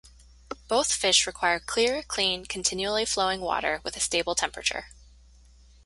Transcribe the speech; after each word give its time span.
Both 0.67 0.91
fish 0.93 1.27
require 1.27 1.59
clear, 1.59 2.01
clean, 2.01 2.45
continually 2.47 3.05
flowing 3.05 3.39
water 3.39 3.81
with 3.83 3.95
a 3.95 3.99
stable 3.99 4.33
temperature. 4.33 4.87